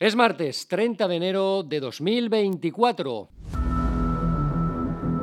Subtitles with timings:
[0.00, 3.28] Es martes 30 de enero de 2024.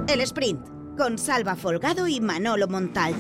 [0.10, 0.68] El sprint
[0.98, 3.14] con Salva Folgado y Manolo Montal.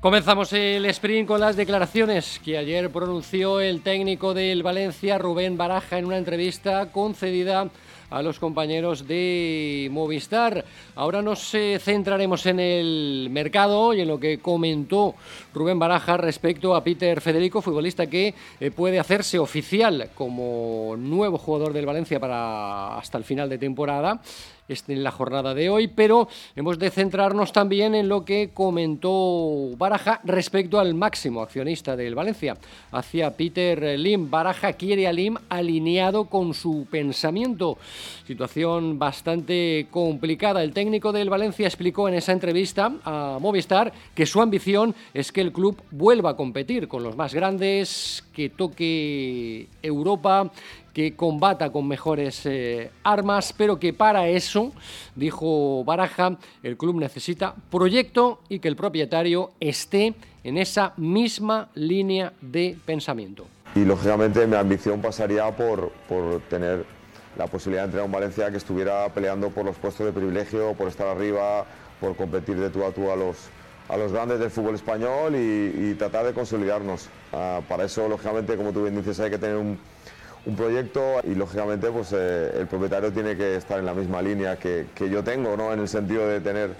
[0.00, 5.98] Comenzamos el sprint con las declaraciones que ayer pronunció el técnico del Valencia, Rubén Baraja,
[5.98, 7.70] en una entrevista concedida
[8.10, 10.64] a los compañeros de Movistar.
[10.96, 15.14] Ahora nos eh, centraremos en el mercado y en lo que comentó
[15.54, 21.72] Rubén Baraja respecto a Peter Federico, futbolista que eh, puede hacerse oficial como nuevo jugador
[21.72, 24.20] del Valencia para hasta el final de temporada
[24.70, 30.20] en la jornada de hoy, pero hemos de centrarnos también en lo que comentó Baraja
[30.22, 32.56] respecto al máximo accionista del Valencia,
[32.92, 34.30] hacia Peter Lim.
[34.30, 37.78] Baraja quiere a Lim alineado con su pensamiento.
[38.26, 40.62] Situación bastante complicada.
[40.62, 45.40] El técnico del Valencia explicó en esa entrevista a Movistar que su ambición es que
[45.40, 50.52] el club vuelva a competir con los más grandes, que toque Europa
[50.92, 54.72] que combata con mejores eh, armas, pero que para eso,
[55.14, 62.32] dijo Baraja, el club necesita proyecto y que el propietario esté en esa misma línea
[62.40, 63.46] de pensamiento.
[63.74, 66.84] Y lógicamente mi ambición pasaría por, por tener
[67.36, 70.88] la posibilidad de entrenar un Valencia que estuviera peleando por los puestos de privilegio, por
[70.88, 71.64] estar arriba,
[72.00, 73.36] por competir de tú a tú a los,
[73.88, 77.08] a los grandes del fútbol español y, tratar de consolidarnos.
[77.32, 79.78] Ah, para eso, lógicamente, como tú bien dices, hay que tener un,
[80.46, 84.56] un proyecto y lógicamente pues eh, el propietario tiene que estar en la misma línea
[84.56, 85.72] que, yo tengo, ¿no?
[85.72, 86.70] en el sentido de tener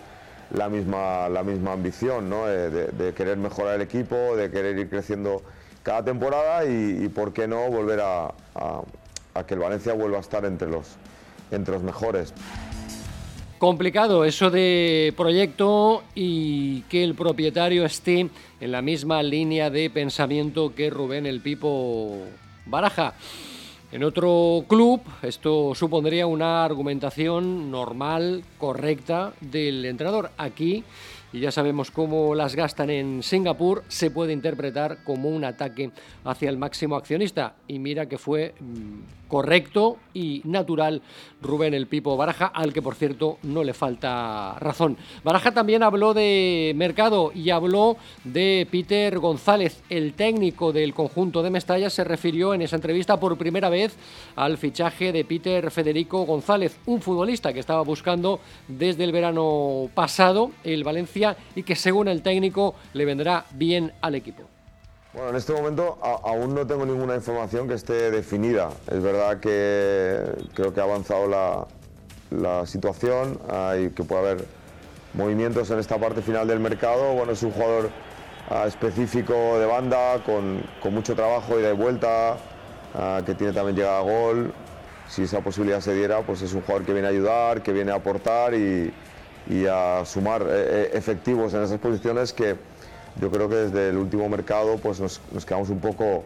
[0.52, 2.46] la misma, la misma ambición, ¿no?
[2.46, 5.42] De, querer mejorar el equipo, de querer ir creciendo
[5.84, 10.44] cada temporada y, por qué no volver a, a, que el Valencia vuelva a estar
[10.44, 10.96] entre los,
[11.52, 12.34] entre los mejores.
[13.58, 18.28] Complicado eso de proyecto y que el propietario esté
[18.60, 22.26] en la misma línea de pensamiento que Rubén el Pipo
[22.70, 23.14] Baraja.
[23.92, 30.30] En otro club, esto supondría una argumentación normal, correcta del entrenador.
[30.38, 30.84] Aquí,
[31.32, 35.90] y ya sabemos cómo las gastan en Singapur, se puede interpretar como un ataque
[36.24, 37.54] hacia el máximo accionista.
[37.66, 41.00] Y mira que fue mm, correcto y natural
[41.40, 44.98] Rubén el Pipo Baraja, al que por cierto no le falta razón.
[45.24, 51.50] Baraja también habló de mercado y habló de Peter González, el técnico del conjunto de
[51.50, 53.96] Mestalla, se refirió en esa entrevista por primera vez
[54.36, 60.50] al fichaje de Peter Federico González, un futbolista que estaba buscando desde el verano pasado
[60.64, 64.59] el Valencia y que según el técnico le vendrá bien al equipo.
[65.12, 68.70] Bueno, en este momento aún no tengo ninguna información que esté definida.
[68.88, 70.22] Es verdad que
[70.54, 71.66] creo que ha avanzado la,
[72.64, 73.40] situación
[73.76, 74.44] y que puede haber
[75.14, 77.14] movimientos en esta parte final del mercado.
[77.14, 77.90] Bueno, es un jugador
[78.50, 80.62] ah, específico de banda, con,
[80.92, 82.36] mucho trabajo y de vuelta,
[82.94, 84.52] ah, que tiene también llegada a gol.
[85.08, 87.90] Si esa posibilidad se diera, pues es un jugador que viene a ayudar, que viene
[87.90, 88.92] a aportar y,
[89.68, 92.69] a sumar eh, eh, efectivos en esas posiciones que
[93.20, 96.24] yo creo que desde el último mercado pues nos, quedamos un poco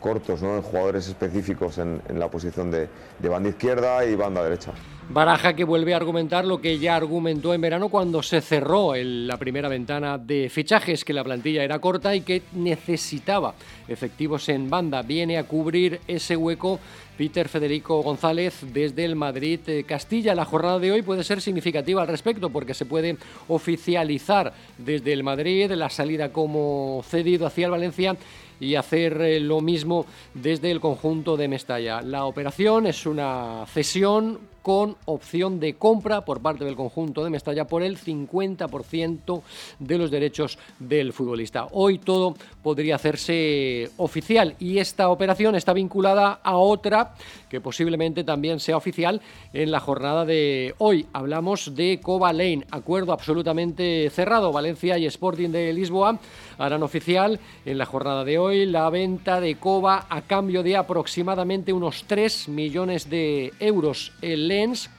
[0.00, 0.56] cortos ¿no?
[0.56, 2.88] en jugadores específicos en, la posición de,
[3.28, 4.72] banda izquierda y banda derecha.
[5.10, 9.38] Baraja que vuelve a argumentar lo que ya argumentó en verano cuando se cerró la
[9.38, 13.54] primera ventana de fichajes, que la plantilla era corta y que necesitaba
[13.88, 15.00] efectivos en banda.
[15.00, 16.78] Viene a cubrir ese hueco
[17.16, 20.34] Peter Federico González desde el Madrid eh, Castilla.
[20.34, 23.16] La jornada de hoy puede ser significativa al respecto porque se puede
[23.48, 28.14] oficializar desde el Madrid la salida como cedido hacia el Valencia
[28.60, 30.04] y hacer eh, lo mismo
[30.34, 32.02] desde el conjunto de Mestalla.
[32.02, 37.66] La operación es una cesión con opción de compra por parte del conjunto de Mestalla
[37.66, 39.40] por el 50%
[39.78, 41.68] de los derechos del futbolista.
[41.70, 47.14] Hoy todo podría hacerse oficial y esta operación está vinculada a otra
[47.48, 49.22] que posiblemente también sea oficial
[49.54, 51.06] en la jornada de hoy.
[51.14, 54.52] Hablamos de Coba Lane, acuerdo absolutamente cerrado.
[54.52, 56.18] Valencia y Sporting de Lisboa
[56.58, 61.72] harán oficial en la jornada de hoy la venta de Coba a cambio de aproximadamente
[61.72, 64.12] unos 3 millones de euros.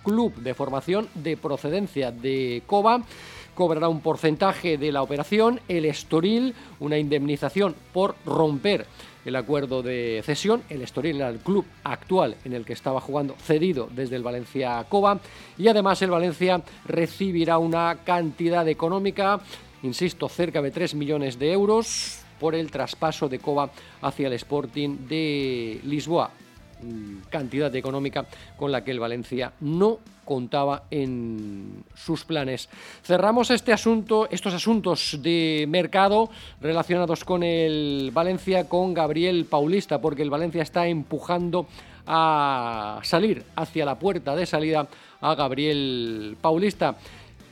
[0.04, 3.04] Club de formación de procedencia de Coba,
[3.56, 8.86] cobrará un porcentaje de la operación, el Estoril una indemnización por romper
[9.26, 10.64] el acuerdo de cesión.
[10.70, 15.20] El Estoril el club actual en el que estaba jugando cedido desde el Valencia Coba
[15.58, 19.42] y además el Valencia recibirá una cantidad económica,
[19.84, 23.70] insisto, cerca de 3 millones de euros por el traspaso de Coba
[24.02, 26.32] hacia el Sporting de Lisboa.
[26.82, 28.26] Mm, cantidad económica
[28.58, 30.00] con la que el Valencia no
[30.30, 32.70] contaba en sus planes.
[33.04, 36.30] Cerramos este asunto, estos asuntos de mercado
[36.62, 41.66] relacionados con el Valencia con Gabriel Paulista, porque el Valencia está empujando
[42.06, 44.88] a salir hacia la puerta de salida
[45.20, 46.96] a Gabriel Paulista.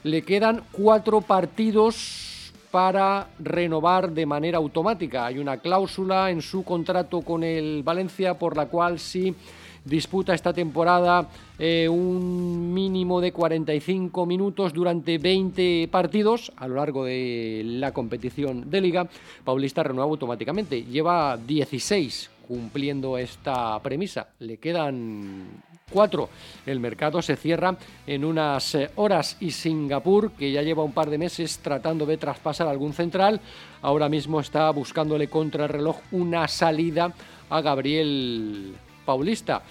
[0.03, 2.36] Le quedan cuatro partidos
[2.71, 5.25] para renovar de manera automática.
[5.25, 9.33] Hay una cláusula en su contrato con el Valencia por la cual si
[9.85, 17.05] disputa esta temporada eh, un mínimo de 45 minutos durante 20 partidos a lo largo
[17.05, 19.07] de la competición de liga.
[19.43, 20.83] Paulista renueva automáticamente.
[20.83, 24.29] Lleva 16 cumpliendo esta premisa.
[24.39, 26.29] Le quedan cuatro.
[26.65, 31.09] El mercado se cierra en unas eh, horas y Singapur, que ya lleva un par
[31.09, 33.39] de meses tratando de traspasar algún central,
[33.81, 37.13] ahora mismo está buscándole contra el reloj una salida
[37.49, 39.63] a Gabriel Paulista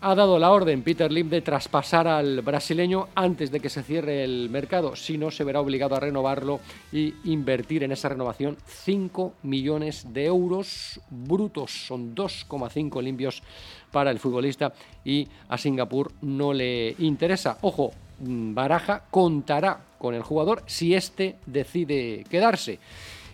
[0.00, 4.22] ha dado la orden Peter Lim de traspasar al brasileño antes de que se cierre
[4.22, 6.60] el mercado, si no se verá obligado a renovarlo
[6.92, 13.42] y invertir en esa renovación 5 millones de euros brutos, son 2,5 limpios
[13.90, 14.72] para el futbolista
[15.04, 17.58] y a Singapur no le interesa.
[17.62, 22.78] Ojo, Baraja contará con el jugador si éste decide quedarse.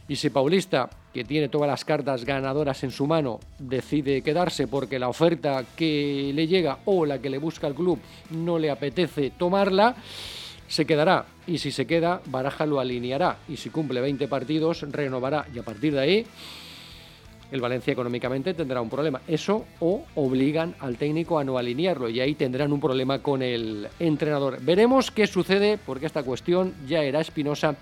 [0.06, 4.98] Y si Paulista, que tiene todas las cartas ganadoras en su mano, decide quedarse porque
[4.98, 7.98] la oferta que le llega o la que le busca el club
[8.30, 9.96] no le apetece tomarla,
[10.68, 11.24] se quedará.
[11.46, 13.38] Y si se queda, Baraja lo alineará.
[13.48, 15.46] Y si cumple 20 partidos, renovará.
[15.54, 16.26] Y a partir de ahí,
[17.50, 19.20] el Valencia económicamente tendrá un problema.
[19.28, 23.88] Eso o obligan al técnico a no alinearlo y ahí tendrán un problema con el
[24.00, 24.58] entrenador.
[24.60, 27.76] Veremos qué sucede porque esta cuestión ya era espinosa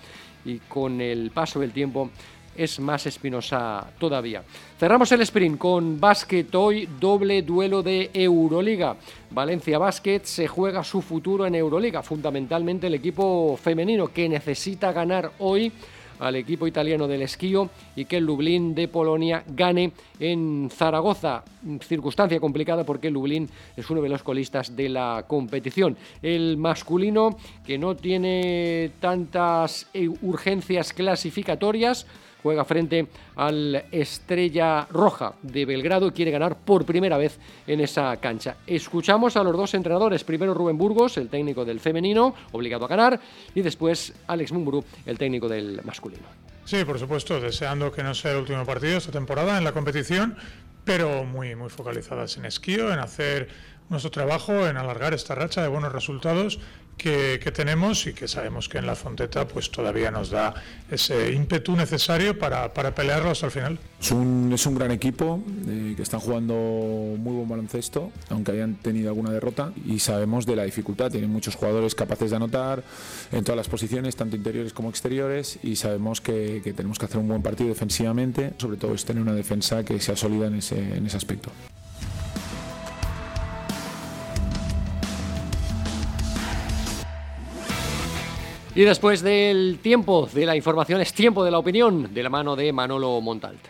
[0.44, 2.10] y con el paso del tiempo
[2.56, 4.42] es más espinosa todavía.
[4.78, 8.96] Cerramos el sprint con básquet hoy, doble duelo de Euroliga.
[9.30, 15.32] Valencia Basket se juega su futuro en Euroliga, fundamentalmente el equipo femenino que necesita ganar
[15.38, 15.72] hoy
[16.22, 21.42] al equipo italiano del esquío y que el Lublin de Polonia gane en Zaragoza.
[21.80, 25.96] Circunstancia complicada porque el Lublin es uno de los colistas de la competición.
[26.22, 27.36] El masculino
[27.66, 32.06] que no tiene tantas eh, urgencias clasificatorias
[32.42, 33.06] juega frente
[33.36, 38.56] al Estrella Roja de Belgrado y quiere ganar por primera vez en esa cancha.
[38.66, 43.20] Escuchamos a los dos entrenadores, primero Rubén Burgos, el técnico del femenino, obligado a ganar,
[43.54, 46.24] y después Alex Mumburu, el técnico del masculino.
[46.64, 50.36] Sí, por supuesto, deseando que no sea el último partido esta temporada en la competición,
[50.84, 53.48] pero muy, muy focalizadas en esquío, en hacer
[53.88, 56.58] nuestro trabajo, en alargar esta racha de buenos resultados
[56.96, 60.54] que, tenemos y que sabemos que en la Fonteta pues todavía nos da
[60.90, 63.78] ese ímpetu necesario para, para pelearlo hasta final.
[64.00, 68.76] Es un, es un gran equipo eh, que están jugando muy buen baloncesto, aunque hayan
[68.76, 71.10] tenido alguna derrota y sabemos de la dificultad.
[71.10, 72.82] Tienen muchos jugadores capaces de anotar
[73.32, 77.18] en todas las posiciones, tanto interiores como exteriores, y sabemos que, que tenemos que hacer
[77.18, 80.96] un buen partido defensivamente, sobre todo es tener una defensa que sea sólida en ese,
[80.96, 81.50] en ese aspecto.
[88.74, 92.56] Y después del tiempo de la información es tiempo de la opinión de la mano
[92.56, 93.60] de Manolo Montalt.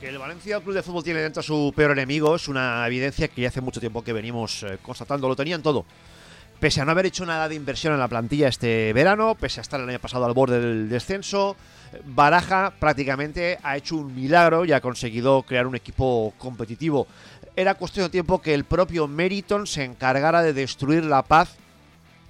[0.00, 3.28] Que el Valencia Club de Fútbol tiene dentro a su peor enemigo es una evidencia
[3.28, 5.28] que ya hace mucho tiempo que venimos eh, constatando.
[5.28, 5.84] Lo tenían todo.
[6.58, 9.62] Pese a no haber hecho nada de inversión en la plantilla este verano, pese a
[9.62, 11.56] estar el año pasado al borde del descenso,
[12.04, 17.06] Baraja prácticamente ha hecho un milagro y ha conseguido crear un equipo competitivo
[17.56, 21.56] era cuestión de tiempo que el propio Meriton se encargara de destruir la paz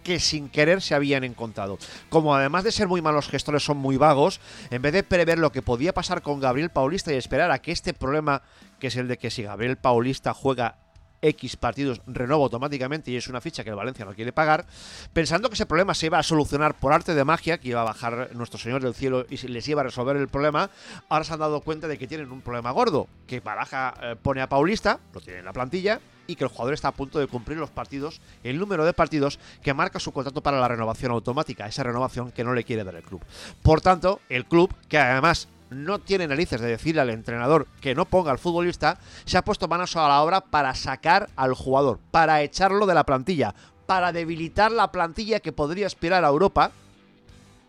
[0.03, 1.79] que sin querer se habían encontrado.
[2.09, 4.41] Como además de ser muy malos gestores son muy vagos,
[4.71, 7.71] en vez de prever lo que podía pasar con Gabriel Paulista y esperar a que
[7.71, 8.43] este problema,
[8.81, 10.77] que es el de que si Gabriel Paulista juega
[11.23, 14.67] X partidos renueva automáticamente y es una ficha que el Valencia no quiere pagar,
[15.13, 17.85] pensando que ese problema se iba a solucionar por arte de magia, que iba a
[17.85, 20.71] bajar nuestro Señor del cielo y les iba a resolver el problema,
[21.09, 24.43] ahora se han dado cuenta de que tienen un problema gordo, que Baraja eh, pone
[24.43, 27.27] a Paulista, lo tiene en la plantilla, y que el jugador está a punto de
[27.27, 31.67] cumplir los partidos, el número de partidos que marca su contrato para la renovación automática,
[31.67, 33.25] esa renovación que no le quiere dar el club.
[33.63, 38.05] Por tanto, el club, que además no tiene narices de decirle al entrenador que no
[38.05, 42.43] ponga al futbolista, se ha puesto manos a la obra para sacar al jugador, para
[42.43, 43.55] echarlo de la plantilla,
[43.87, 46.73] para debilitar la plantilla que podría aspirar a Europa.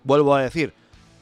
[0.03, 0.73] Vuelvo a decir,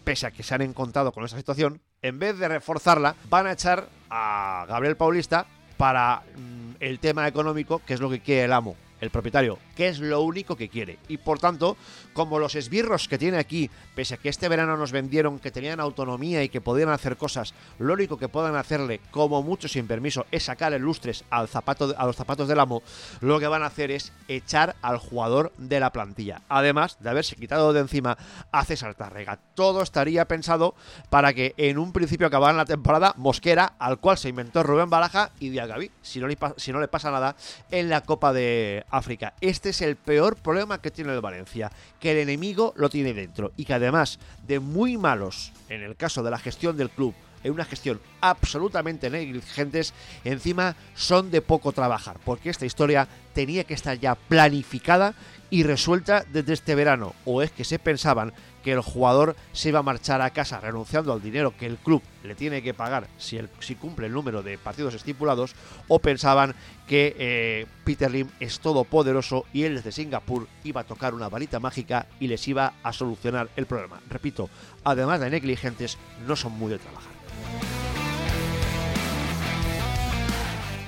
[0.03, 3.53] pese a que se han encontrado con esa situación, en vez de reforzarla, van a
[3.53, 5.45] echar a Gabriel Paulista
[5.77, 9.89] para mm, el tema económico, que es lo que quiere el amo el propietario, que
[9.89, 10.99] es lo único que quiere.
[11.07, 11.75] Y por tanto,
[12.13, 15.79] como los esbirros que tiene aquí, pese a que este verano nos vendieron que tenían
[15.79, 20.25] autonomía y que podían hacer cosas, lo único que puedan hacerle, como mucho sin permiso,
[20.31, 22.83] es sacar el lustres al zapato, a los zapatos del amo,
[23.19, 26.41] lo que van a hacer es echar al jugador de la plantilla.
[26.47, 28.17] Además de haberse quitado de encima
[28.51, 29.39] a César Tarrega.
[29.55, 30.75] Todo estaría pensado
[31.09, 35.31] para que en un principio acabaran la temporada Mosquera, al cual se inventó Rubén Baraja
[35.39, 36.27] y Diagaví, si no,
[36.57, 37.35] si no le pasa nada
[37.71, 39.33] en la Copa de África.
[39.41, 43.51] Este es el peor problema que tiene el Valencia, que el enemigo lo tiene dentro
[43.57, 47.53] y que además de muy malos en el caso de la gestión del club, en
[47.53, 49.93] una gestión absolutamente negligentes,
[50.23, 55.15] encima son de poco trabajar, porque esta historia tenía que estar ya planificada
[55.51, 59.79] y resuelta desde este verano, o es que se pensaban que el jugador se iba
[59.79, 63.39] a marchar a casa renunciando al dinero que el club le tiene que pagar si,
[63.59, 65.53] si cumple el número de partidos estipulados,
[65.87, 66.55] o pensaban
[66.87, 71.59] que eh, Peter Lim es todopoderoso y él desde Singapur iba a tocar una varita
[71.59, 73.99] mágica y les iba a solucionar el problema.
[74.09, 74.49] Repito,
[74.85, 77.11] además de negligentes, no son muy de trabajar.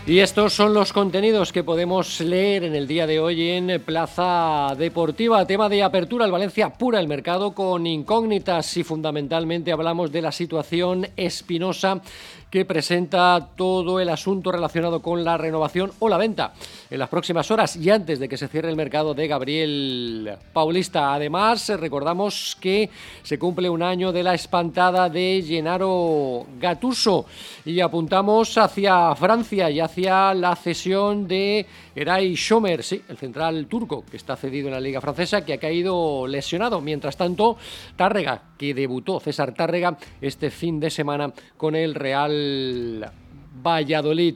[0.06, 4.76] Y estos son los contenidos que podemos leer en el día de hoy en Plaza
[4.78, 5.46] Deportiva.
[5.46, 10.34] Tema de apertura, el Valencia pura el mercado con incógnitas y fundamentalmente hablamos de la
[10.34, 12.02] situación espinosa
[12.54, 16.54] que presenta todo el asunto relacionado con la renovación o la venta
[16.88, 21.16] en las próximas horas y antes de que se cierre el mercado de Gabriel Paulista.
[21.16, 22.92] Además, recordamos que
[23.24, 27.26] se cumple un año de la espantada de Gennaro Gatuso
[27.66, 34.04] y apuntamos hacia Francia y hacia la cesión de Eray Schomer, sí, el central turco
[34.06, 36.82] que está cedido en la Liga Francesa, que ha caído lesionado.
[36.82, 37.58] Mientras tanto,
[37.96, 43.12] Tárrega, que debutó, César Tárrega, este fin de semana con el Real
[43.62, 44.36] Valladolid.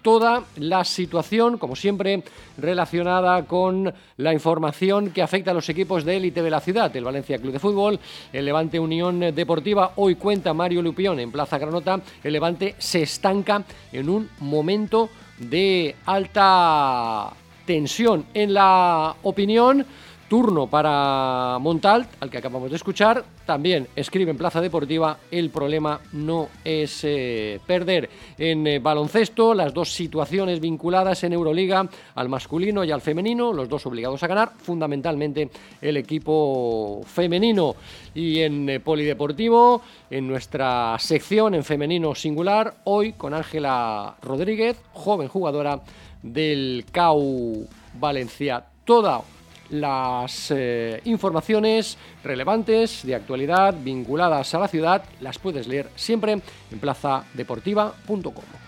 [0.00, 2.22] Toda la situación, como siempre,
[2.56, 7.04] relacionada con la información que afecta a los equipos de élite de la ciudad, el
[7.04, 8.00] Valencia Club de Fútbol,
[8.32, 9.92] el Levante Unión Deportiva.
[9.96, 12.00] Hoy cuenta Mario Lupión en Plaza Granota.
[12.24, 13.62] El Levante se estanca
[13.92, 17.30] en un momento de alta
[17.66, 19.84] tensión en la opinión
[20.30, 23.24] Turno para Montalt, al que acabamos de escuchar.
[23.44, 28.08] También escribe en Plaza Deportiva, el problema no es eh, perder.
[28.38, 31.84] En eh, baloncesto, las dos situaciones vinculadas en Euroliga,
[32.14, 35.50] al masculino y al femenino, los dos obligados a ganar, fundamentalmente
[35.82, 37.74] el equipo femenino.
[38.14, 45.26] Y en eh, polideportivo, en nuestra sección en femenino singular, hoy con Ángela Rodríguez, joven
[45.26, 45.80] jugadora
[46.22, 47.66] del CAU
[47.98, 48.64] Valencia.
[48.84, 49.22] Toda
[49.70, 56.78] las eh, informaciones relevantes de actualidad vinculadas a la ciudad las puedes leer siempre en
[56.80, 58.59] plazadeportiva.com.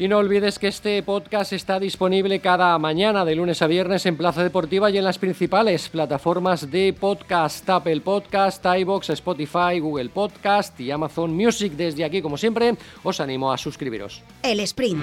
[0.00, 4.16] Y no olvides que este podcast está disponible cada mañana de lunes a viernes en
[4.16, 10.80] Plaza Deportiva y en las principales plataformas de podcast, Apple Podcast, iBox, Spotify, Google Podcast
[10.80, 11.74] y Amazon Music.
[11.74, 14.22] Desde aquí, como siempre, os animo a suscribiros.
[14.42, 15.02] El Sprint.